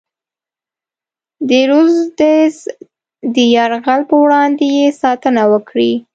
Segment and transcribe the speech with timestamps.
[1.47, 2.55] د رودز
[3.33, 5.93] د یرغل پر وړاندې یې ساتنه وکړي.